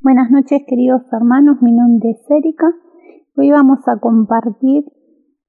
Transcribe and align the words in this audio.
Buenas 0.00 0.30
noches 0.30 0.62
queridos 0.64 1.02
hermanos, 1.12 1.60
mi 1.60 1.72
nombre 1.72 2.10
es 2.10 2.30
Erika. 2.30 2.72
Hoy 3.36 3.50
vamos 3.50 3.80
a 3.88 3.98
compartir 3.98 4.84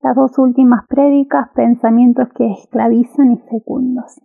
las 0.02 0.16
dos 0.16 0.40
últimas 0.40 0.88
prédicas, 0.88 1.50
pensamientos 1.54 2.30
que 2.34 2.52
esclavizan 2.54 3.34
y 3.34 3.38
fecundos. 3.48 4.20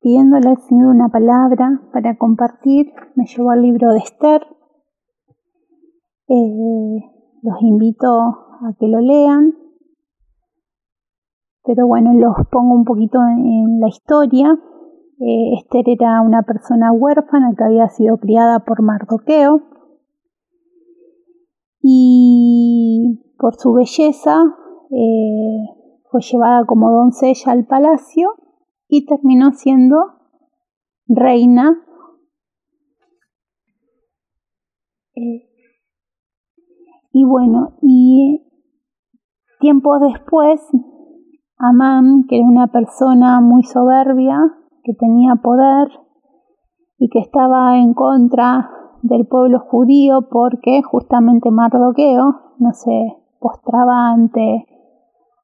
Pidiéndole 0.00 0.48
al 0.48 0.58
Señor 0.58 0.94
una 0.94 1.08
palabra 1.08 1.82
para 1.92 2.16
compartir, 2.16 2.92
me 3.16 3.26
llevó 3.26 3.50
al 3.50 3.62
libro 3.62 3.90
de 3.90 3.98
Esther. 3.98 4.46
Eh, 6.28 7.00
los 7.42 7.62
invito 7.62 8.06
a 8.08 8.74
que 8.78 8.86
lo 8.86 9.00
lean, 9.00 9.54
pero 11.64 11.88
bueno, 11.88 12.12
los 12.14 12.46
pongo 12.48 12.76
un 12.76 12.84
poquito 12.84 13.18
en 13.26 13.80
la 13.80 13.88
historia 13.88 14.56
eh, 15.20 15.54
Esther 15.58 15.88
era 15.88 16.20
una 16.20 16.42
persona 16.42 16.92
huérfana 16.92 17.54
que 17.56 17.64
había 17.64 17.88
sido 17.88 18.18
criada 18.18 18.64
por 18.64 18.82
Mardoqueo 18.82 19.62
y 21.80 23.20
por 23.38 23.54
su 23.54 23.72
belleza 23.72 24.42
eh, 24.90 25.64
fue 26.10 26.20
llevada 26.20 26.64
como 26.66 26.90
doncella 26.90 27.52
al 27.52 27.66
palacio 27.66 28.34
y 28.88 29.06
terminó 29.06 29.52
siendo 29.52 29.96
reina. 31.06 31.80
Eh, 35.14 35.48
y 37.12 37.24
bueno, 37.24 37.76
y 37.82 38.44
tiempo 39.60 39.98
después, 39.98 40.60
Amán, 41.56 42.24
que 42.28 42.38
era 42.38 42.46
una 42.46 42.66
persona 42.68 43.40
muy 43.40 43.62
soberbia, 43.62 44.40
que 44.84 44.94
tenía 44.94 45.36
poder 45.36 45.88
y 46.98 47.08
que 47.08 47.18
estaba 47.18 47.78
en 47.78 47.94
contra 47.94 48.70
del 49.02 49.26
pueblo 49.26 49.60
judío 49.60 50.28
porque 50.30 50.82
justamente 50.82 51.50
Mardoqueo 51.50 52.54
no 52.58 52.72
se 52.72 53.16
postraba 53.40 54.12
ante, 54.12 54.66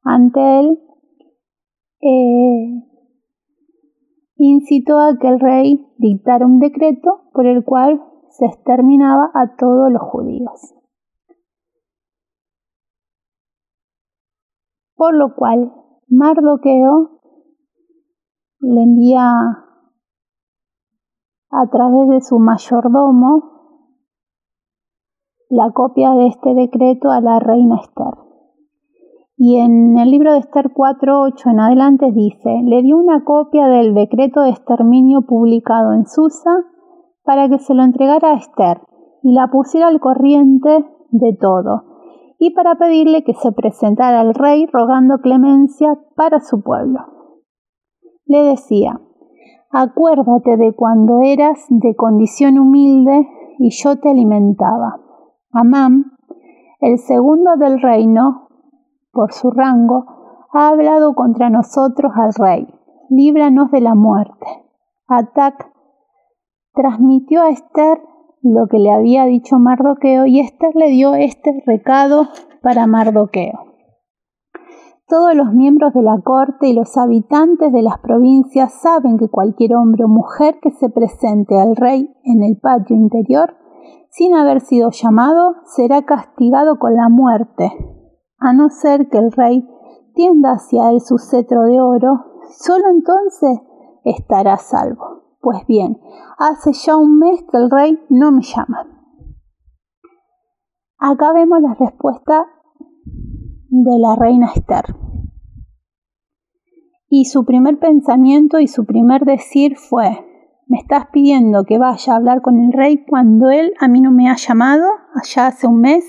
ante 0.05 0.61
él, 0.61 0.79
eh, 2.01 2.83
incitó 4.37 4.99
a 4.99 5.19
que 5.19 5.29
el 5.29 5.41
rey 5.41 5.87
dictara 5.99 6.47
un 6.47 6.61
decreto 6.61 7.23
por 7.33 7.47
el 7.47 7.65
cual 7.65 8.03
se 8.31 8.47
exterminaba 8.47 9.31
a 9.35 9.57
todos 9.57 9.93
los 9.93 10.03
judíos. 10.03 10.75
Por 14.95 15.15
lo 15.15 15.35
cual 15.35 15.73
Mardoqueo 16.09 17.20
le 18.61 18.83
envía 18.83 19.25
a 21.51 21.67
través 21.71 22.09
de 22.09 22.21
su 22.21 22.39
mayordomo 22.39 23.43
la 25.49 25.73
copia 25.73 26.11
de 26.13 26.29
este 26.29 26.55
decreto 26.55 27.11
a 27.11 27.21
la 27.21 27.41
reina 27.41 27.77
Esther. 27.77 28.15
Y 29.37 29.59
en 29.59 29.99
el 29.99 30.11
libro 30.11 30.35
de 30.35 30.41
Esther 30.41 30.73
4.8 30.75 31.51
en 31.51 31.61
adelante 31.61 32.13
dice, 32.13 32.61
le 32.65 32.83
dio 32.83 32.99
una 32.99 33.25
copia 33.25 33.67
del 33.67 33.95
decreto 33.95 34.43
de 34.43 34.51
exterminio 34.51 35.23
publicado 35.23 35.95
en 35.95 36.07
Susa 36.07 36.65
para 37.25 37.49
que 37.49 37.59
se 37.59 37.75
lo 37.75 37.83
entregara 37.83 38.33
a 38.33 38.37
Esther 38.37 38.83
y 39.23 39.33
la 39.33 39.49
pusiera 39.49 39.89
al 39.89 40.01
corriente 40.01 40.85
de 41.11 41.37
todo, 41.41 41.85
y 42.39 42.55
para 42.55 42.77
pedirle 42.77 43.25
que 43.25 43.35
se 43.35 43.53
presentara 43.53 44.21
al 44.21 44.35
rey 44.35 44.67
rogando 44.67 45.19
clemencia 45.19 45.99
para 46.15 46.41
su 46.41 46.63
pueblo 46.63 47.20
le 48.31 48.45
decía, 48.45 49.01
acuérdate 49.73 50.57
de 50.57 50.73
cuando 50.73 51.19
eras 51.21 51.67
de 51.69 51.97
condición 51.97 52.61
humilde 52.61 53.27
y 53.59 53.71
yo 53.71 53.97
te 53.97 54.09
alimentaba. 54.09 55.01
Amán, 55.51 56.13
el 56.79 56.99
segundo 56.99 57.57
del 57.57 57.83
reino, 57.83 58.47
por 59.13 59.33
su 59.33 59.51
rango, 59.51 60.05
ha 60.53 60.69
hablado 60.69 61.15
contra 61.15 61.51
nosotros 61.51 62.13
al 62.15 62.33
rey. 62.35 62.73
Líbranos 63.09 63.73
de 63.73 63.81
la 63.81 63.97
muerte. 63.97 64.47
Atac 65.09 65.69
transmitió 66.73 67.43
a 67.43 67.51
Esther 67.51 68.01
lo 68.43 68.69
que 68.69 68.79
le 68.79 68.93
había 68.93 69.25
dicho 69.25 69.59
Mardoqueo 69.59 70.27
y 70.27 70.39
Esther 70.39 70.77
le 70.77 70.91
dio 70.91 71.15
este 71.15 71.65
recado 71.67 72.29
para 72.63 72.87
Mardoqueo. 72.87 73.70
Todos 75.11 75.35
los 75.35 75.53
miembros 75.53 75.93
de 75.93 76.03
la 76.03 76.21
corte 76.21 76.69
y 76.69 76.73
los 76.73 76.97
habitantes 76.97 77.73
de 77.73 77.83
las 77.83 77.99
provincias 77.99 78.73
saben 78.81 79.19
que 79.19 79.29
cualquier 79.29 79.75
hombre 79.75 80.05
o 80.05 80.09
mujer 80.09 80.61
que 80.63 80.71
se 80.71 80.89
presente 80.89 81.59
al 81.59 81.75
rey 81.75 82.15
en 82.23 82.45
el 82.45 82.61
patio 82.61 82.95
interior 82.95 83.57
sin 84.11 84.37
haber 84.37 84.61
sido 84.61 84.91
llamado 84.93 85.57
será 85.65 86.03
castigado 86.03 86.79
con 86.79 86.95
la 86.95 87.09
muerte, 87.09 87.73
a 88.39 88.53
no 88.53 88.69
ser 88.69 89.09
que 89.09 89.19
el 89.19 89.33
rey 89.33 89.69
tienda 90.15 90.53
hacia 90.53 90.91
él 90.91 91.01
su 91.01 91.19
cetro 91.19 91.65
de 91.65 91.81
oro, 91.81 92.27
solo 92.59 92.85
entonces 92.89 93.59
estará 94.05 94.59
salvo. 94.59 95.39
Pues 95.41 95.67
bien, 95.67 95.99
hace 96.39 96.73
ya 96.73 96.97
un 96.97 97.19
mes 97.19 97.43
que 97.51 97.57
el 97.57 97.69
rey 97.69 97.99
no 98.11 98.31
me 98.31 98.43
llama. 98.43 98.87
Acá 100.99 101.33
vemos 101.33 101.61
la 101.63 101.75
respuesta 101.75 102.47
de 103.71 103.99
la 104.01 104.17
reina 104.17 104.51
Esther. 104.55 104.85
Y 107.09 107.27
su 107.27 107.45
primer 107.45 107.79
pensamiento 107.79 108.59
y 108.59 108.67
su 108.67 108.85
primer 108.85 109.25
decir 109.25 109.77
fue, 109.77 110.27
me 110.67 110.79
estás 110.79 111.07
pidiendo 111.13 111.65
que 111.65 111.79
vaya 111.79 112.13
a 112.13 112.17
hablar 112.17 112.43
con 112.43 112.57
el 112.57 112.73
rey 112.73 113.05
cuando 113.05 113.51
él 113.51 113.73
a 113.81 113.89
mí 113.89 114.01
no 114.01 114.11
me 114.11 114.29
ha 114.29 114.37
llamado, 114.37 114.85
allá 115.15 115.49
hace 115.49 115.67
un 115.67 115.81
mes, 115.81 116.05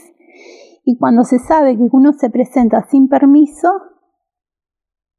y 0.84 0.98
cuando 0.98 1.24
se 1.24 1.40
sabe 1.40 1.78
que 1.78 1.88
uno 1.92 2.14
se 2.14 2.30
presenta 2.32 2.84
sin 2.90 3.08
permiso, 3.08 3.70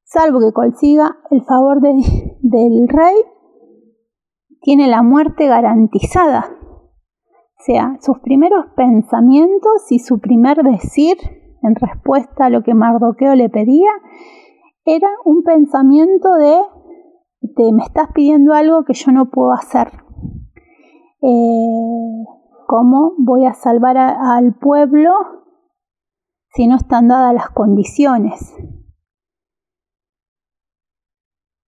salvo 0.05 0.41
que 0.41 0.53
consiga 0.53 1.19
el 1.31 1.43
favor 1.45 1.81
del 1.81 2.89
rey, 2.89 3.17
tiene 4.61 4.89
la 4.89 5.03
muerte 5.03 5.47
garantizada. 5.47 6.57
O 7.59 7.65
sea, 7.65 7.97
sus 8.01 8.19
primeros 8.21 8.67
pensamientos 8.77 9.91
y 9.91 10.01
su 10.01 10.19
primer 10.19 10.63
decir 10.65 11.17
en 11.63 11.75
respuesta 11.75 12.47
a 12.47 12.51
lo 12.51 12.63
que 12.63 12.75
Mardoqueo 12.75 13.35
le 13.35 13.49
pedía, 13.49 13.91
era 14.85 15.09
un 15.25 15.43
pensamiento 15.43 16.35
de, 16.35 16.59
me 17.73 17.85
estás 17.85 18.09
pidiendo 18.13 18.53
algo 18.53 18.85
que 18.85 18.95
yo 18.95 19.13
no 19.13 19.31
puedo 19.31 19.53
hacer. 19.53 19.93
Eh, 21.23 22.25
¿Cómo 22.67 23.15
voy 23.19 23.47
a 23.47 23.55
salvar 23.55 23.97
al 23.97 24.55
pueblo 24.55 25.11
si 26.55 26.67
no 26.67 26.77
están 26.77 27.09
dadas 27.09 27.35
las 27.35 27.51
condiciones? 27.51 28.55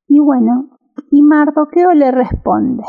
Y 0.07 0.19
bueno, 0.19 0.77
y 1.11 1.21
Mardoqueo 1.23 1.93
le 1.93 2.11
responde, 2.11 2.83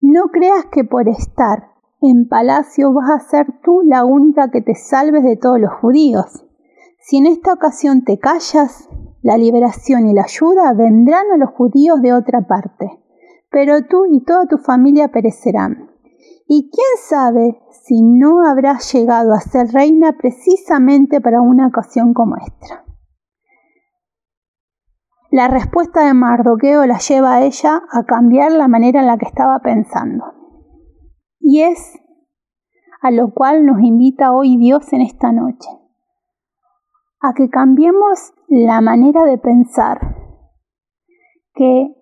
no 0.00 0.28
creas 0.28 0.66
que 0.72 0.84
por 0.84 1.08
estar 1.08 1.77
en 2.00 2.28
palacio 2.28 2.92
vas 2.92 3.10
a 3.10 3.28
ser 3.28 3.46
tú 3.62 3.80
la 3.84 4.04
única 4.04 4.50
que 4.50 4.60
te 4.60 4.74
salves 4.74 5.24
de 5.24 5.36
todos 5.36 5.60
los 5.60 5.72
judíos. 5.80 6.44
Si 7.00 7.16
en 7.16 7.26
esta 7.26 7.52
ocasión 7.52 8.04
te 8.04 8.18
callas, 8.18 8.88
la 9.22 9.36
liberación 9.36 10.06
y 10.08 10.14
la 10.14 10.22
ayuda 10.22 10.72
vendrán 10.74 11.30
a 11.32 11.36
los 11.36 11.50
judíos 11.50 12.00
de 12.02 12.12
otra 12.12 12.46
parte, 12.46 13.02
pero 13.50 13.84
tú 13.86 14.04
y 14.06 14.22
toda 14.24 14.46
tu 14.46 14.58
familia 14.58 15.08
perecerán. 15.08 15.90
Y 16.46 16.70
quién 16.70 16.86
sabe 17.08 17.60
si 17.82 18.02
no 18.02 18.46
habrás 18.46 18.92
llegado 18.92 19.34
a 19.34 19.40
ser 19.40 19.68
reina 19.72 20.16
precisamente 20.18 21.20
para 21.20 21.42
una 21.42 21.66
ocasión 21.66 22.14
como 22.14 22.36
esta. 22.36 22.84
La 25.30 25.48
respuesta 25.48 26.06
de 26.06 26.14
Mardoqueo 26.14 26.86
la 26.86 26.98
lleva 26.98 27.34
a 27.34 27.42
ella 27.42 27.82
a 27.92 28.04
cambiar 28.04 28.52
la 28.52 28.66
manera 28.66 29.00
en 29.00 29.06
la 29.06 29.18
que 29.18 29.26
estaba 29.26 29.58
pensando. 29.58 30.37
Y 31.40 31.62
es 31.62 31.98
a 33.00 33.10
lo 33.10 33.32
cual 33.32 33.64
nos 33.64 33.80
invita 33.80 34.32
hoy 34.32 34.56
Dios 34.56 34.92
en 34.92 35.02
esta 35.02 35.32
noche, 35.32 35.68
a 37.20 37.32
que 37.32 37.48
cambiemos 37.48 38.32
la 38.48 38.80
manera 38.80 39.24
de 39.24 39.38
pensar, 39.38 40.16
que 41.54 41.94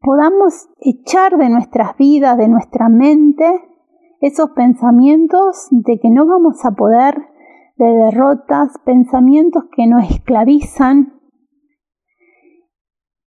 podamos 0.00 0.68
echar 0.80 1.36
de 1.36 1.50
nuestras 1.50 1.96
vidas, 1.96 2.38
de 2.38 2.48
nuestra 2.48 2.88
mente, 2.88 3.46
esos 4.20 4.50
pensamientos 4.50 5.68
de 5.70 5.98
que 5.98 6.10
no 6.10 6.26
vamos 6.26 6.64
a 6.64 6.72
poder, 6.72 7.16
de 7.76 7.86
derrotas, 7.86 8.76
pensamientos 8.84 9.64
que 9.74 9.86
nos 9.86 10.04
esclavizan, 10.10 11.20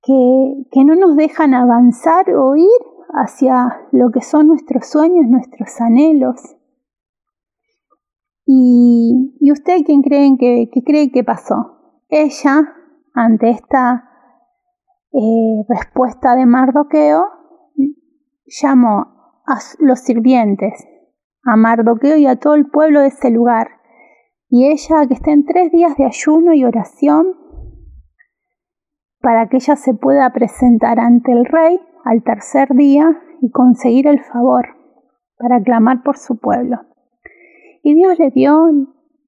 que, 0.03 0.65
que 0.71 0.83
no 0.83 0.95
nos 0.95 1.15
dejan 1.15 1.53
avanzar 1.53 2.29
o 2.29 2.55
ir 2.55 2.92
hacia 3.13 3.87
lo 3.91 4.11
que 4.11 4.21
son 4.21 4.47
nuestros 4.47 4.87
sueños, 4.87 5.25
nuestros 5.27 5.79
anhelos. 5.79 6.57
¿Y, 8.45 9.51
usted 9.51 9.83
quién 9.85 10.01
cree 10.01 10.35
que, 10.37 10.69
cree 10.83 11.11
que 11.11 11.23
pasó? 11.23 12.01
Ella, 12.09 12.73
ante 13.13 13.51
esta 13.51 14.09
eh, 15.11 15.63
respuesta 15.69 16.35
de 16.35 16.45
Mardoqueo, 16.45 17.25
llamó 18.45 19.41
a 19.45 19.59
los 19.79 19.99
sirvientes, 19.99 20.85
a 21.43 21.55
Mardoqueo 21.55 22.17
y 22.17 22.25
a 22.25 22.35
todo 22.35 22.55
el 22.55 22.69
pueblo 22.69 23.01
de 23.01 23.07
ese 23.07 23.29
lugar, 23.29 23.67
y 24.49 24.67
ella 24.67 25.07
que 25.07 25.13
esté 25.13 25.31
en 25.31 25.45
tres 25.45 25.71
días 25.71 25.95
de 25.97 26.05
ayuno 26.05 26.53
y 26.53 26.65
oración 26.65 27.35
para 29.19 29.47
que 29.47 29.57
ella 29.57 29.75
se 29.75 29.93
pueda 29.93 30.31
presentar 30.33 30.99
ante 30.99 31.31
el 31.31 31.45
rey 31.45 31.79
al 32.03 32.23
tercer 32.23 32.69
día 32.75 33.17
y 33.41 33.51
conseguir 33.51 34.07
el 34.07 34.19
favor 34.19 34.65
para 35.37 35.61
clamar 35.61 36.03
por 36.03 36.17
su 36.17 36.37
pueblo. 36.37 36.77
Y 37.83 37.95
Dios 37.95 38.17
le 38.17 38.31
dio 38.31 38.69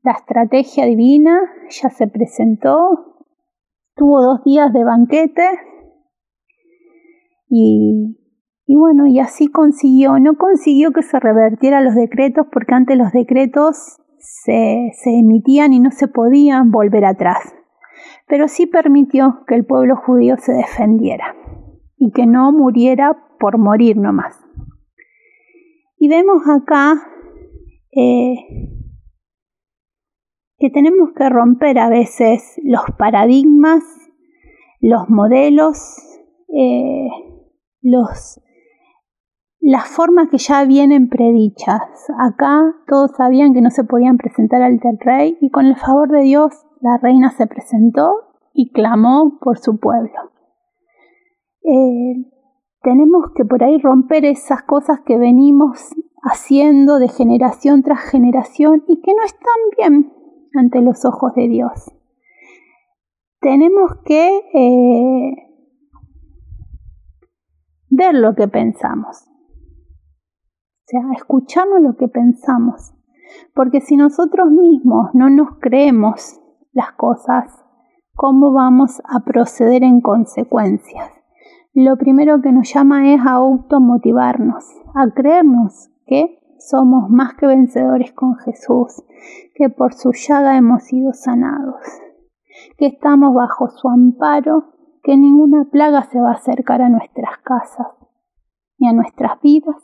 la 0.03 0.11
estrategia 0.11 0.85
divina, 0.85 1.39
ella 1.69 1.89
se 1.89 2.07
presentó, 2.07 3.17
tuvo 3.95 4.21
dos 4.21 4.43
días 4.43 4.71
de 4.71 4.83
banquete 4.83 5.49
y, 7.49 8.17
y 8.65 8.75
bueno, 8.75 9.07
y 9.07 9.19
así 9.19 9.47
consiguió, 9.47 10.19
no 10.19 10.37
consiguió 10.37 10.91
que 10.91 11.01
se 11.01 11.19
revertieran 11.19 11.83
los 11.83 11.95
decretos 11.95 12.47
porque 12.51 12.73
antes 12.73 12.97
los 12.97 13.11
decretos 13.11 13.97
se, 14.19 14.91
se 14.93 15.19
emitían 15.19 15.73
y 15.73 15.79
no 15.79 15.91
se 15.91 16.07
podían 16.07 16.71
volver 16.71 17.05
atrás, 17.05 17.53
pero 18.27 18.47
sí 18.47 18.67
permitió 18.67 19.43
que 19.47 19.55
el 19.55 19.65
pueblo 19.65 19.95
judío 19.97 20.37
se 20.37 20.53
defendiera 20.53 21.35
y 21.97 22.11
que 22.11 22.25
no 22.25 22.51
muriera 22.51 23.17
por 23.39 23.57
morir 23.57 23.97
nomás. 23.97 24.37
Y 25.97 26.09
vemos 26.09 26.43
acá 26.47 27.01
eh, 27.91 28.35
que 30.57 30.69
tenemos 30.69 31.09
que 31.15 31.29
romper 31.29 31.79
a 31.79 31.89
veces 31.89 32.59
los 32.63 32.83
paradigmas, 32.97 33.83
los 34.81 35.09
modelos, 35.09 35.77
eh, 36.53 37.07
los, 37.81 38.41
las 39.59 39.87
formas 39.87 40.29
que 40.29 40.37
ya 40.37 40.65
vienen 40.65 41.09
predichas. 41.09 41.81
Acá 42.19 42.75
todos 42.87 43.11
sabían 43.17 43.53
que 43.53 43.61
no 43.61 43.69
se 43.69 43.83
podían 43.83 44.17
presentar 44.17 44.61
al 44.61 44.79
rey 44.99 45.37
y 45.41 45.49
con 45.49 45.65
el 45.65 45.75
favor 45.75 46.09
de 46.09 46.21
Dios 46.21 46.53
la 46.81 46.97
reina 46.97 47.31
se 47.31 47.47
presentó 47.47 48.11
y 48.53 48.71
clamó 48.71 49.39
por 49.41 49.57
su 49.57 49.79
pueblo. 49.79 50.34
Eh, 51.67 52.31
tenemos 52.83 53.31
que 53.35 53.43
por 53.43 53.63
ahí 53.63 53.79
romper 53.79 54.25
esas 54.25 54.61
cosas 54.61 54.99
que 55.03 55.17
venimos 55.17 55.95
haciendo 56.21 56.99
de 56.99 57.07
generación 57.07 57.81
tras 57.81 58.01
generación 58.01 58.83
y 58.87 59.01
que 59.01 59.13
no 59.15 59.23
están 59.23 59.55
bien 59.77 60.13
ante 60.53 60.81
los 60.81 61.03
ojos 61.05 61.33
de 61.35 61.47
Dios. 61.47 61.91
Tenemos 63.39 63.91
que 64.05 64.37
eh, 64.53 65.35
ver 67.89 68.13
lo 68.13 68.35
que 68.35 68.47
pensamos, 68.47 69.27
o 69.27 70.85
sea, 70.85 71.01
escucharnos 71.15 71.81
lo 71.81 71.95
que 71.95 72.07
pensamos, 72.07 72.93
porque 73.55 73.81
si 73.81 73.97
nosotros 73.97 74.51
mismos 74.51 75.09
no 75.15 75.29
nos 75.31 75.57
creemos 75.59 76.39
las 76.73 76.91
cosas, 76.91 77.51
¿cómo 78.13 78.51
vamos 78.51 79.01
a 79.05 79.21
proceder 79.25 79.83
en 79.83 80.01
consecuencias? 80.01 81.24
Lo 81.83 81.97
primero 81.97 82.41
que 82.41 82.53
nos 82.53 82.73
llama 82.73 83.13
es 83.13 83.19
a 83.19 83.33
automotivarnos, 83.33 84.63
a 84.95 85.11
creernos 85.13 85.89
que 86.05 86.39
somos 86.57 87.09
más 87.09 87.35
que 87.35 87.47
vencedores 87.47 88.13
con 88.13 88.35
Jesús, 88.37 89.03
que 89.53 89.69
por 89.69 89.93
su 89.93 90.13
llaga 90.13 90.55
hemos 90.55 90.83
sido 90.83 91.11
sanados, 91.11 91.81
que 92.77 92.85
estamos 92.85 93.33
bajo 93.35 93.67
su 93.67 93.89
amparo, 93.89 94.71
que 95.03 95.17
ninguna 95.17 95.65
plaga 95.69 96.03
se 96.03 96.21
va 96.21 96.29
a 96.29 96.35
acercar 96.35 96.81
a 96.81 96.89
nuestras 96.89 97.39
casas 97.43 97.87
ni 98.77 98.87
a 98.87 98.93
nuestras 98.93 99.41
vidas, 99.41 99.75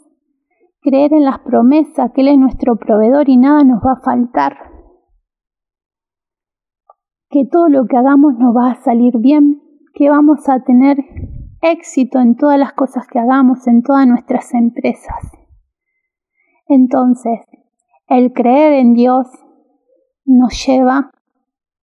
creer 0.81 1.11
en 1.11 1.25
las 1.25 1.39
promesas 1.39 2.11
que 2.13 2.21
Él 2.21 2.29
es 2.29 2.37
nuestro 2.37 2.77
proveedor 2.77 3.27
y 3.27 3.35
nada 3.35 3.65
nos 3.65 3.81
va 3.81 3.93
a 3.99 4.01
faltar, 4.01 4.57
que 7.29 7.45
todo 7.45 7.67
lo 7.67 7.85
que 7.85 7.97
hagamos 7.97 8.35
nos 8.37 8.55
va 8.55 8.71
a 8.71 8.81
salir 8.81 9.17
bien, 9.17 9.61
que 9.93 10.09
vamos 10.09 10.47
a 10.47 10.63
tener 10.63 10.97
éxito 11.61 12.19
en 12.19 12.35
todas 12.35 12.59
las 12.59 12.73
cosas 12.73 13.07
que 13.07 13.19
hagamos, 13.19 13.67
en 13.67 13.83
todas 13.83 14.07
nuestras 14.07 14.53
empresas. 14.53 15.31
Entonces, 16.67 17.39
el 18.07 18.33
creer 18.33 18.73
en 18.73 18.93
Dios 18.93 19.27
nos 20.25 20.65
lleva 20.65 21.11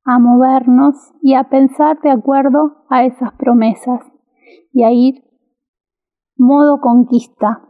a 0.05 0.19
movernos 0.19 0.95
y 1.23 1.35
a 1.35 1.45
pensar 1.45 2.01
de 2.01 2.11
acuerdo 2.11 2.85
a 2.89 3.05
esas 3.05 3.33
promesas 3.35 4.01
y 4.73 4.85
a 4.85 4.91
ir 4.91 5.23
modo 6.37 6.81
conquista 6.81 7.63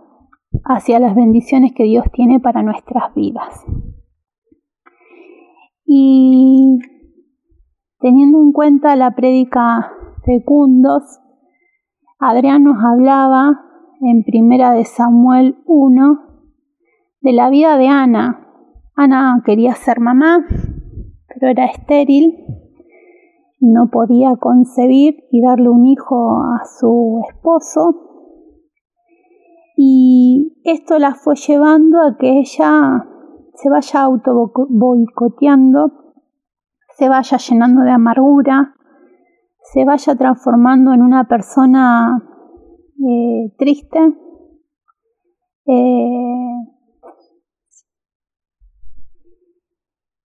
hacia 0.64 0.98
las 0.98 1.14
bendiciones 1.14 1.72
que 1.74 1.84
Dios 1.84 2.04
tiene 2.12 2.40
para 2.40 2.62
nuestras 2.62 3.14
vidas. 3.14 3.64
Y 5.84 6.78
teniendo 7.98 8.40
en 8.40 8.52
cuenta 8.52 8.94
la 8.96 9.14
prédica 9.14 9.92
fecundos, 10.24 11.02
Adrián 12.20 12.64
nos 12.64 12.82
hablaba 12.82 13.60
en 14.00 14.24
Primera 14.24 14.72
de 14.72 14.84
Samuel 14.84 15.62
1 15.66 16.18
de 17.20 17.32
la 17.32 17.48
vida 17.48 17.78
de 17.78 17.86
Ana. 17.86 18.44
Ana 18.96 19.40
quería 19.46 19.76
ser 19.76 20.00
mamá, 20.00 20.44
pero 21.28 21.48
era 21.48 21.66
estéril, 21.66 22.44
no 23.60 23.90
podía 23.92 24.34
concebir 24.34 25.28
y 25.30 25.40
darle 25.42 25.68
un 25.68 25.86
hijo 25.86 26.42
a 26.42 26.64
su 26.64 27.22
esposo. 27.28 27.94
Y 29.76 30.60
esto 30.64 30.98
la 30.98 31.14
fue 31.14 31.36
llevando 31.36 32.02
a 32.02 32.16
que 32.18 32.40
ella 32.40 33.06
se 33.54 33.70
vaya 33.70 34.02
auto 34.02 34.52
boicoteando, 34.68 35.92
se 36.96 37.08
vaya 37.08 37.36
llenando 37.36 37.82
de 37.82 37.92
amargura, 37.92 38.74
se 39.72 39.84
vaya 39.84 40.14
transformando 40.16 40.92
en 40.92 41.02
una 41.02 41.28
persona 41.28 42.22
eh, 43.06 43.54
triste. 43.58 43.98
Eh, 45.66 46.54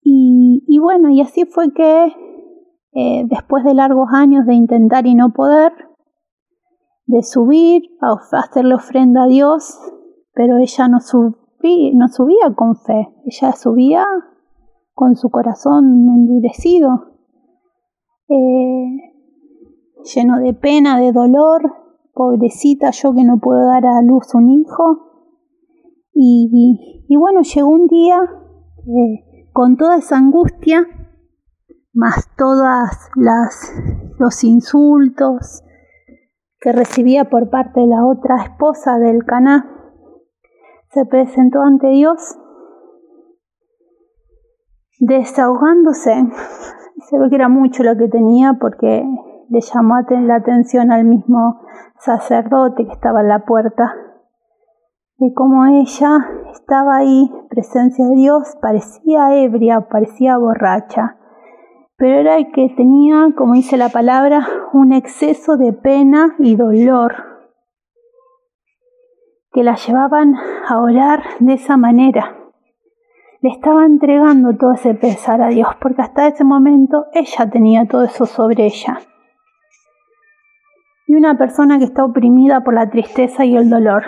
y, 0.03 0.79
bueno, 0.79 1.09
y 1.09 1.21
así 1.21 1.45
fue 1.45 1.71
que 1.73 2.13
eh, 2.93 3.23
después 3.27 3.63
de 3.63 3.73
largos 3.73 4.09
años 4.13 4.45
de 4.45 4.55
intentar 4.55 5.07
y 5.07 5.15
no 5.15 5.31
poder, 5.31 5.71
de 7.05 7.23
subir 7.23 7.83
a 8.01 8.17
hacerle 8.39 8.75
ofrenda 8.75 9.23
a 9.23 9.27
Dios, 9.27 9.79
pero 10.33 10.57
ella 10.57 10.87
no, 10.87 10.97
no 10.97 12.07
subía 12.07 12.55
con 12.55 12.75
fe, 12.75 13.07
ella 13.25 13.53
subía 13.53 14.05
con 14.93 15.15
su 15.15 15.29
corazón 15.29 15.85
endurecido 16.09 17.09
lleno 20.03 20.39
de 20.39 20.53
pena, 20.53 20.99
de 20.99 21.11
dolor, 21.11 21.61
pobrecita 22.13 22.91
yo 22.91 23.13
que 23.13 23.23
no 23.23 23.39
puedo 23.39 23.65
dar 23.65 23.85
a 23.85 24.01
luz 24.01 24.33
un 24.33 24.49
hijo. 24.49 25.05
Y, 26.13 27.15
bueno, 27.17 27.41
llegó 27.41 27.69
un 27.69 27.87
día 27.87 28.17
eh, 28.17 29.47
con 29.53 29.77
toda 29.77 29.97
esa 29.97 30.17
angustia, 30.17 30.85
más 31.93 32.29
todas 32.37 33.09
las 33.15 33.73
los 34.19 34.43
insultos 34.43 35.63
que 36.59 36.73
recibía 36.73 37.29
por 37.29 37.49
parte 37.49 37.79
de 37.79 37.87
la 37.87 38.05
otra 38.05 38.43
esposa 38.43 38.97
del 38.97 39.23
Caná, 39.23 39.65
se 40.91 41.05
presentó 41.05 41.61
ante 41.61 41.87
Dios 41.87 42.37
desahogándose. 44.99 46.13
Se 47.09 47.17
ve 47.17 47.29
que 47.29 47.35
era 47.35 47.47
mucho 47.47 47.83
lo 47.83 47.95
que 47.95 48.09
tenía 48.09 48.57
porque 48.59 49.05
le 49.49 49.61
llamó 49.61 49.95
la 50.09 50.35
atención 50.35 50.91
al 50.91 51.05
mismo 51.05 51.61
sacerdote 51.97 52.85
que 52.85 52.93
estaba 52.93 53.21
en 53.21 53.29
la 53.29 53.45
puerta, 53.45 53.95
de 55.17 55.33
cómo 55.33 55.65
ella 55.65 56.17
estaba 56.51 56.97
ahí, 56.97 57.29
presencia 57.49 58.05
de 58.05 58.15
Dios, 58.15 58.55
parecía 58.61 59.35
ebria, 59.35 59.87
parecía 59.89 60.37
borracha, 60.37 61.17
pero 61.97 62.19
era 62.19 62.37
el 62.37 62.51
que 62.51 62.69
tenía, 62.77 63.27
como 63.35 63.55
dice 63.55 63.75
la 63.75 63.89
palabra, 63.89 64.47
un 64.71 64.93
exceso 64.93 65.57
de 65.57 65.73
pena 65.73 66.35
y 66.39 66.55
dolor, 66.55 67.15
que 69.51 69.63
la 69.63 69.75
llevaban 69.75 70.35
a 70.67 70.79
orar 70.79 71.23
de 71.39 71.53
esa 71.53 71.75
manera. 71.75 72.35
Le 73.41 73.49
estaba 73.49 73.85
entregando 73.85 74.55
todo 74.55 74.73
ese 74.73 74.93
pesar 74.93 75.41
a 75.41 75.47
Dios, 75.47 75.69
porque 75.81 76.01
hasta 76.01 76.27
ese 76.27 76.43
momento 76.43 77.07
ella 77.13 77.49
tenía 77.49 77.87
todo 77.87 78.03
eso 78.03 78.25
sobre 78.25 78.65
ella 78.65 78.99
y 81.09 81.15
una 81.15 81.39
persona 81.39 81.79
que 81.79 81.85
está 81.85 82.05
oprimida 82.05 82.63
por 82.63 82.75
la 82.75 82.91
tristeza 82.91 83.43
y 83.43 83.57
el 83.57 83.67
dolor. 83.67 84.03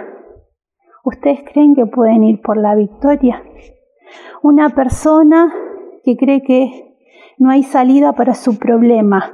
¿Ustedes 1.04 1.40
creen 1.52 1.74
que 1.74 1.88
pueden 1.88 2.24
ir 2.24 2.42
por 2.42 2.58
la 2.58 2.76
victoria? 2.76 3.42
Una 4.44 4.70
persona 4.70 5.52
que 6.04 6.16
cree 6.16 6.44
que 6.44 6.96
no 7.40 7.50
hay 7.50 7.64
salida 7.64 8.14
para 8.14 8.36
su 8.36 8.60
problema, 8.60 9.34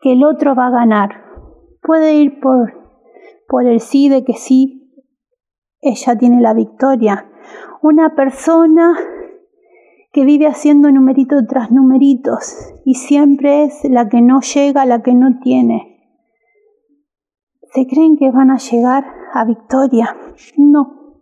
que 0.00 0.14
el 0.14 0.24
otro 0.24 0.54
va 0.54 0.68
a 0.68 0.70
ganar. 0.70 1.24
Puede 1.82 2.14
ir 2.14 2.40
por, 2.40 2.72
por 3.46 3.66
el 3.66 3.80
sí 3.80 4.08
de 4.08 4.24
que 4.24 4.32
sí, 4.32 4.94
ella 5.82 6.16
tiene 6.16 6.40
la 6.40 6.54
victoria. 6.54 7.30
Una 7.82 8.14
persona 8.14 8.96
que 10.10 10.24
vive 10.24 10.46
haciendo 10.46 10.90
numerito 10.90 11.36
tras 11.46 11.70
numeritos 11.70 12.72
y 12.86 12.94
siempre 12.94 13.64
es 13.64 13.84
la 13.84 14.08
que 14.08 14.22
no 14.22 14.40
llega, 14.40 14.86
la 14.86 15.02
que 15.02 15.12
no 15.12 15.38
tiene. 15.40 15.95
¿Se 17.76 17.86
creen 17.86 18.16
que 18.16 18.30
van 18.30 18.50
a 18.50 18.56
llegar 18.56 19.04
a 19.34 19.44
victoria? 19.44 20.16
No. 20.56 21.20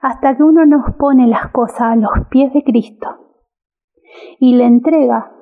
Hasta 0.00 0.34
que 0.34 0.42
uno 0.42 0.64
nos 0.64 0.94
pone 0.96 1.26
las 1.26 1.52
cosas 1.52 1.82
a 1.82 1.96
los 1.96 2.12
pies 2.30 2.50
de 2.54 2.64
Cristo 2.64 3.08
y 4.38 4.54
le 4.54 4.64
entrega 4.64 5.36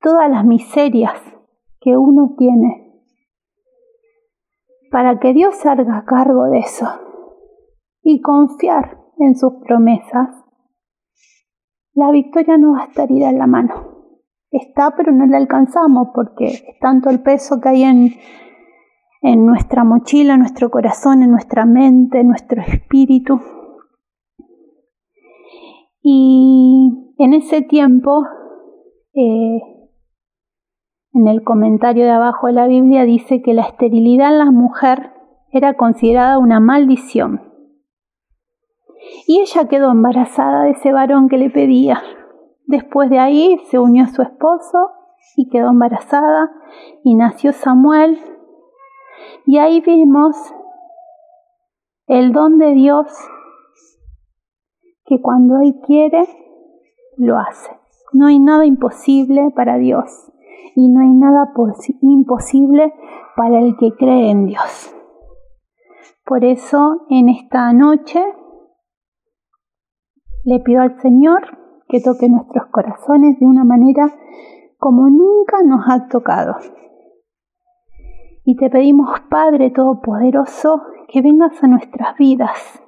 todas 0.00 0.28
las 0.28 0.44
miserias 0.44 1.22
que 1.78 1.96
uno 1.96 2.34
tiene 2.36 3.00
para 4.90 5.20
que 5.20 5.32
Dios 5.32 5.54
salga 5.54 5.98
a 5.98 6.04
cargo 6.04 6.46
de 6.46 6.58
eso 6.58 6.88
y 8.02 8.20
confiar 8.20 8.98
en 9.18 9.36
sus 9.36 9.52
promesas, 9.64 10.30
la 11.92 12.10
victoria 12.10 12.58
no 12.58 12.72
va 12.72 12.82
a 12.82 12.86
estar 12.86 13.08
ida 13.08 13.30
en 13.30 13.38
la 13.38 13.46
mano. 13.46 14.18
Está, 14.50 14.96
pero 14.96 15.12
no 15.12 15.26
la 15.26 15.36
alcanzamos 15.36 16.08
porque 16.12 16.46
es 16.46 16.64
tanto 16.80 17.08
el 17.08 17.22
peso 17.22 17.60
que 17.60 17.68
hay 17.68 17.82
en, 17.84 18.10
en 19.26 19.44
nuestra 19.44 19.82
mochila, 19.82 20.34
en 20.34 20.40
nuestro 20.40 20.70
corazón, 20.70 21.24
en 21.24 21.32
nuestra 21.32 21.66
mente, 21.66 22.20
en 22.20 22.28
nuestro 22.28 22.62
espíritu. 22.62 23.40
Y 26.00 27.12
en 27.18 27.34
ese 27.34 27.62
tiempo, 27.62 28.22
eh, 29.14 29.58
en 31.12 31.26
el 31.26 31.42
comentario 31.42 32.04
de 32.04 32.12
abajo 32.12 32.46
de 32.46 32.52
la 32.52 32.68
Biblia 32.68 33.04
dice 33.04 33.42
que 33.42 33.52
la 33.52 33.62
esterilidad 33.62 34.30
en 34.30 34.38
la 34.38 34.52
mujer 34.52 35.10
era 35.50 35.74
considerada 35.74 36.38
una 36.38 36.60
maldición. 36.60 37.52
Y 39.26 39.40
ella 39.40 39.66
quedó 39.66 39.90
embarazada 39.90 40.62
de 40.62 40.70
ese 40.70 40.92
varón 40.92 41.28
que 41.28 41.38
le 41.38 41.50
pedía. 41.50 42.00
Después 42.66 43.10
de 43.10 43.18
ahí 43.18 43.58
se 43.70 43.80
unió 43.80 44.04
a 44.04 44.08
su 44.08 44.22
esposo 44.22 44.90
y 45.36 45.48
quedó 45.48 45.70
embarazada 45.70 46.48
y 47.02 47.16
nació 47.16 47.52
Samuel. 47.52 48.20
Y 49.46 49.58
ahí 49.58 49.80
vimos 49.80 50.36
el 52.06 52.32
don 52.32 52.58
de 52.58 52.72
Dios 52.72 53.06
que 55.04 55.20
cuando 55.20 55.60
Él 55.60 55.80
quiere, 55.86 56.26
lo 57.16 57.38
hace. 57.38 57.70
No 58.12 58.26
hay 58.26 58.38
nada 58.38 58.64
imposible 58.66 59.50
para 59.54 59.78
Dios 59.78 60.32
y 60.74 60.88
no 60.88 61.00
hay 61.00 61.10
nada 61.10 61.52
imposible 62.00 62.92
para 63.36 63.60
el 63.60 63.76
que 63.76 63.92
cree 63.92 64.30
en 64.30 64.46
Dios. 64.46 64.94
Por 66.24 66.44
eso 66.44 67.06
en 67.08 67.28
esta 67.28 67.72
noche 67.72 68.22
le 70.44 70.60
pido 70.60 70.82
al 70.82 71.00
Señor 71.00 71.42
que 71.88 72.00
toque 72.00 72.28
nuestros 72.28 72.66
corazones 72.66 73.38
de 73.38 73.46
una 73.46 73.64
manera 73.64 74.12
como 74.78 75.08
nunca 75.08 75.62
nos 75.64 75.88
ha 75.88 76.08
tocado. 76.08 76.56
Y 78.48 78.54
te 78.54 78.70
pedimos, 78.70 79.18
Padre 79.28 79.70
Todopoderoso, 79.70 80.80
que 81.08 81.20
vengas 81.20 81.62
a 81.64 81.66
nuestras 81.66 82.16
vidas 82.16 82.80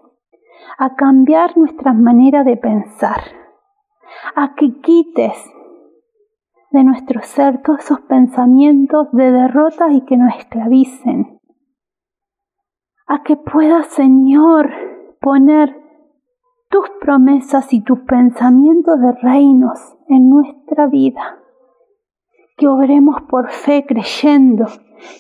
a 0.79 0.95
cambiar 0.95 1.59
nuestra 1.59 1.93
manera 1.93 2.45
de 2.45 2.57
pensar, 2.57 3.21
a 4.37 4.55
que 4.55 4.81
quites 4.81 5.37
de 6.71 6.85
nuestro 6.85 7.23
ser 7.23 7.61
todos 7.63 7.81
esos 7.81 8.03
pensamientos 8.03 9.09
de 9.11 9.33
derrota 9.33 9.91
y 9.91 10.03
que 10.03 10.17
nos 10.17 10.37
esclavicen, 10.37 11.41
a 13.09 13.25
que 13.25 13.37
puedas, 13.37 13.89
Señor, 13.89 14.71
poner 15.21 15.77
tus 16.71 16.89
promesas 17.01 17.73
y 17.73 17.83
tus 17.83 17.99
pensamientos 18.01 19.01
de 19.01 19.13
reinos 19.21 19.97
en 20.07 20.31
nuestra 20.31 20.87
vida. 20.87 21.41
Que 22.57 22.69
obremos 22.69 23.23
por 23.23 23.51
fe 23.51 23.85
creyendo 23.85 24.67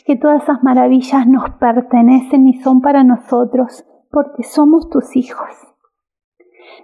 que 0.04 0.16
todas 0.16 0.42
esas 0.42 0.62
maravillas 0.62 1.26
nos 1.26 1.50
pertenecen 1.50 2.47
y 2.47 2.61
son 2.61 2.80
para 2.80 3.04
nosotros 3.04 3.85
porque 4.11 4.42
somos 4.42 4.88
tus 4.90 5.16
hijos. 5.16 5.49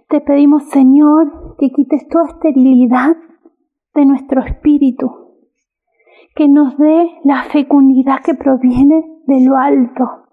Te 0.09 0.21
pedimos, 0.21 0.65
Señor, 0.65 1.57
que 1.59 1.71
quites 1.71 2.09
toda 2.09 2.27
esterilidad 2.27 3.17
de 3.95 4.05
nuestro 4.05 4.43
espíritu, 4.43 5.11
que 6.35 6.49
nos 6.49 6.77
dé 6.77 7.11
la 7.25 7.45
fecundidad 7.45 8.21
que 8.23 8.35
proviene 8.35 9.05
de 9.27 9.45
lo 9.45 9.57
alto, 9.57 10.27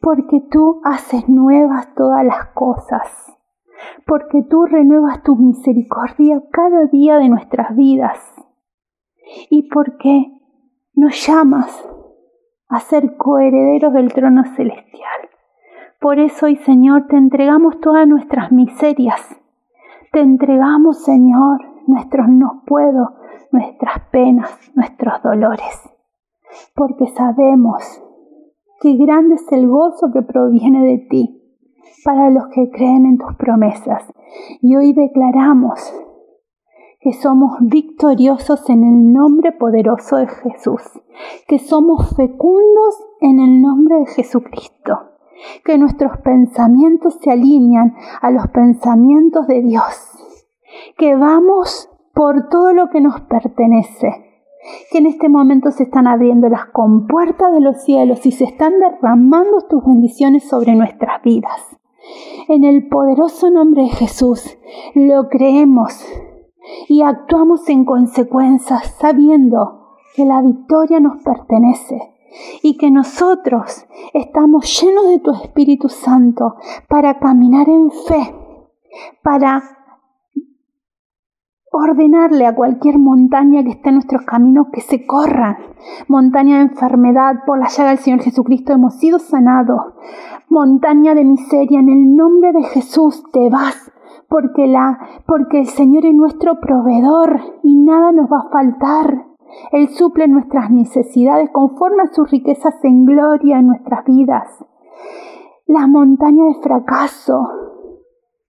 porque 0.00 0.42
tú 0.50 0.80
haces 0.84 1.28
nuevas 1.28 1.94
todas 1.94 2.24
las 2.24 2.48
cosas, 2.48 3.36
porque 4.06 4.42
tú 4.42 4.64
renuevas 4.64 5.22
tu 5.22 5.36
misericordia 5.36 6.42
cada 6.50 6.86
día 6.86 7.18
de 7.18 7.28
nuestras 7.28 7.76
vidas, 7.76 8.18
y 9.50 9.68
porque 9.70 10.32
nos 10.94 11.26
llamas 11.26 11.88
a 12.72 12.80
ser 12.80 13.16
coherederos 13.18 13.92
del 13.92 14.12
trono 14.12 14.44
celestial. 14.56 15.28
Por 16.00 16.18
eso 16.18 16.46
hoy, 16.46 16.56
Señor, 16.56 17.06
te 17.06 17.16
entregamos 17.16 17.80
todas 17.80 18.08
nuestras 18.08 18.50
miserias. 18.50 19.20
Te 20.10 20.20
entregamos, 20.20 21.04
Señor, 21.04 21.60
nuestros 21.86 22.28
no 22.28 22.62
puedo, 22.66 23.14
nuestras 23.52 24.00
penas, 24.10 24.58
nuestros 24.74 25.22
dolores. 25.22 25.80
Porque 26.74 27.06
sabemos 27.08 28.02
que 28.80 28.96
grande 28.96 29.34
es 29.34 29.52
el 29.52 29.68
gozo 29.68 30.10
que 30.10 30.22
proviene 30.22 30.82
de 30.82 30.98
ti 31.10 31.42
para 32.04 32.30
los 32.30 32.48
que 32.48 32.70
creen 32.70 33.04
en 33.04 33.18
tus 33.18 33.34
promesas. 33.36 34.10
Y 34.62 34.76
hoy 34.76 34.94
declaramos 34.94 35.78
que 37.02 37.12
somos 37.12 37.58
victoriosos 37.60 38.68
en 38.70 38.84
el 38.84 39.12
nombre 39.12 39.52
poderoso 39.52 40.16
de 40.16 40.28
Jesús, 40.28 40.82
que 41.48 41.58
somos 41.58 42.14
fecundos 42.16 42.94
en 43.20 43.40
el 43.40 43.60
nombre 43.60 43.96
de 43.96 44.06
Jesucristo 44.06 45.12
que 45.64 45.78
nuestros 45.78 46.18
pensamientos 46.18 47.18
se 47.20 47.30
alinean 47.30 47.94
a 48.20 48.30
los 48.30 48.48
pensamientos 48.48 49.46
de 49.46 49.62
Dios, 49.62 49.84
que 50.96 51.14
vamos 51.14 51.88
por 52.14 52.48
todo 52.48 52.72
lo 52.72 52.90
que 52.90 53.00
nos 53.00 53.20
pertenece, 53.22 54.46
que 54.90 54.98
en 54.98 55.06
este 55.06 55.28
momento 55.28 55.70
se 55.70 55.84
están 55.84 56.06
abriendo 56.06 56.48
las 56.48 56.66
compuertas 56.66 57.52
de 57.52 57.60
los 57.60 57.82
cielos 57.82 58.24
y 58.26 58.32
se 58.32 58.44
están 58.44 58.74
derramando 58.78 59.62
tus 59.68 59.84
bendiciones 59.84 60.44
sobre 60.44 60.74
nuestras 60.74 61.22
vidas. 61.22 61.76
En 62.48 62.64
el 62.64 62.88
poderoso 62.88 63.50
nombre 63.50 63.82
de 63.82 63.88
Jesús 63.90 64.58
lo 64.94 65.28
creemos 65.28 66.04
y 66.88 67.02
actuamos 67.02 67.68
en 67.68 67.84
consecuencia 67.84 68.80
sabiendo 68.98 69.96
que 70.14 70.24
la 70.24 70.42
victoria 70.42 71.00
nos 71.00 71.22
pertenece 71.22 72.12
y 72.62 72.76
que 72.76 72.90
nosotros 72.90 73.86
estamos 74.14 74.80
llenos 74.80 75.08
de 75.08 75.18
tu 75.20 75.32
Espíritu 75.32 75.88
Santo 75.88 76.56
para 76.88 77.18
caminar 77.18 77.68
en 77.68 77.90
fe, 77.90 78.34
para 79.22 79.62
ordenarle 81.72 82.46
a 82.46 82.54
cualquier 82.54 82.98
montaña 82.98 83.62
que 83.64 83.70
esté 83.70 83.88
en 83.88 83.96
nuestros 83.96 84.22
caminos 84.22 84.66
que 84.72 84.82
se 84.82 85.06
corran. 85.06 85.56
Montaña 86.06 86.56
de 86.56 86.62
enfermedad, 86.62 87.44
por 87.46 87.58
la 87.58 87.68
llaga 87.68 87.90
del 87.90 87.98
Señor 87.98 88.20
Jesucristo 88.20 88.72
hemos 88.72 88.98
sido 88.98 89.18
sanados. 89.18 89.80
Montaña 90.48 91.14
de 91.14 91.24
miseria, 91.24 91.80
en 91.80 91.88
el 91.88 92.14
nombre 92.14 92.52
de 92.52 92.62
Jesús 92.64 93.22
te 93.32 93.48
vas. 93.48 93.90
Porque, 94.32 94.66
la, 94.66 94.98
porque 95.26 95.58
el 95.58 95.66
Señor 95.66 96.06
es 96.06 96.14
nuestro 96.14 96.58
proveedor 96.58 97.38
y 97.62 97.76
nada 97.76 98.12
nos 98.12 98.32
va 98.32 98.38
a 98.38 98.50
faltar. 98.50 99.26
Él 99.72 99.88
suple 99.88 100.26
nuestras 100.26 100.70
necesidades 100.70 101.50
conforme 101.52 102.04
a 102.04 102.14
sus 102.14 102.30
riquezas 102.30 102.82
en 102.82 103.04
gloria 103.04 103.58
en 103.58 103.66
nuestras 103.66 104.06
vidas. 104.06 104.48
La 105.66 105.86
montaña 105.86 106.46
de 106.46 106.62
fracaso. 106.62 107.46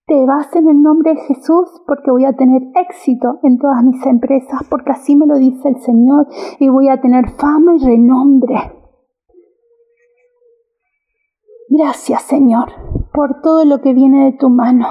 Te 0.08 0.26
vas 0.26 0.56
en 0.56 0.70
el 0.70 0.82
nombre 0.82 1.16
de 1.16 1.20
Jesús 1.20 1.82
porque 1.86 2.12
voy 2.12 2.24
a 2.24 2.32
tener 2.32 2.62
éxito 2.76 3.40
en 3.44 3.58
todas 3.58 3.84
mis 3.84 4.06
empresas, 4.06 4.62
porque 4.70 4.92
así 4.92 5.18
me 5.18 5.26
lo 5.26 5.36
dice 5.36 5.68
el 5.68 5.82
Señor, 5.82 6.28
y 6.60 6.70
voy 6.70 6.88
a 6.88 7.02
tener 7.02 7.30
fama 7.32 7.76
y 7.76 7.86
renombre. 7.86 8.56
Gracias 11.68 12.22
Señor 12.22 12.70
por 13.14 13.42
todo 13.42 13.64
lo 13.64 13.80
que 13.82 13.94
viene 13.94 14.26
de 14.26 14.38
tu 14.38 14.50
mano, 14.50 14.88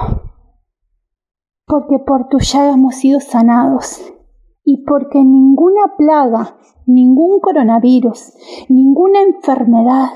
porque 1.65 1.99
por 2.05 2.27
tu 2.27 2.39
llaga 2.39 2.73
hemos 2.73 2.95
sido 2.95 3.19
sanados 3.19 4.13
y 4.63 4.83
porque 4.85 5.19
ninguna 5.19 5.95
plaga, 5.97 6.57
ningún 6.85 7.39
coronavirus, 7.39 8.33
ninguna 8.69 9.21
enfermedad, 9.21 10.09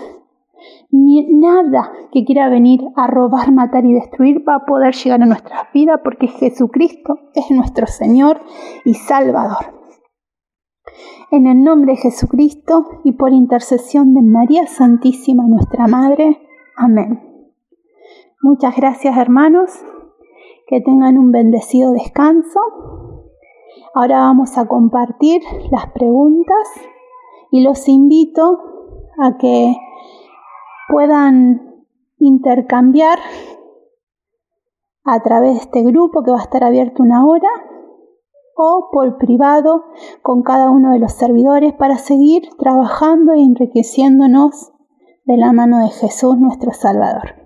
ni 0.89 1.25
nada 1.39 1.91
que 2.11 2.23
quiera 2.25 2.49
venir 2.49 2.81
a 2.95 3.07
robar, 3.07 3.51
matar 3.51 3.85
y 3.85 3.93
destruir 3.93 4.47
va 4.47 4.55
a 4.55 4.65
poder 4.65 4.95
llegar 4.95 5.21
a 5.21 5.25
nuestras 5.25 5.71
vidas 5.73 5.99
porque 6.03 6.27
Jesucristo 6.27 7.19
es 7.33 7.51
nuestro 7.51 7.87
Señor 7.87 8.41
y 8.85 8.93
Salvador. 8.93 9.73
En 11.29 11.45
el 11.45 11.61
nombre 11.61 11.93
de 11.93 11.97
Jesucristo 11.97 12.85
y 13.03 13.11
por 13.11 13.33
intercesión 13.33 14.13
de 14.13 14.21
María 14.21 14.65
Santísima, 14.65 15.43
nuestra 15.45 15.87
Madre. 15.87 16.39
Amén. 16.77 17.21
Muchas 18.41 18.75
gracias 18.77 19.17
hermanos, 19.17 19.71
que 20.67 20.81
tengan 20.81 21.17
un 21.17 21.31
bendecido 21.31 21.93
descanso. 21.93 22.59
Ahora 23.93 24.19
vamos 24.19 24.57
a 24.57 24.67
compartir 24.67 25.41
las 25.71 25.87
preguntas 25.91 26.67
y 27.51 27.63
los 27.63 27.87
invito 27.87 28.59
a 29.17 29.37
que 29.37 29.75
puedan 30.89 31.85
intercambiar 32.19 33.17
a 35.03 35.23
través 35.23 35.53
de 35.53 35.59
este 35.59 35.83
grupo 35.83 36.23
que 36.23 36.31
va 36.31 36.39
a 36.39 36.43
estar 36.43 36.63
abierto 36.63 37.01
una 37.01 37.25
hora 37.25 37.49
o 38.57 38.89
por 38.91 39.17
privado 39.17 39.85
con 40.21 40.41
cada 40.43 40.69
uno 40.69 40.91
de 40.91 40.99
los 40.99 41.13
servidores 41.13 41.73
para 41.73 41.97
seguir 41.97 42.49
trabajando 42.57 43.33
e 43.33 43.41
enriqueciéndonos 43.41 44.73
de 45.25 45.37
la 45.37 45.53
mano 45.53 45.79
de 45.79 45.89
Jesús 45.89 46.37
nuestro 46.37 46.73
Salvador. 46.73 47.36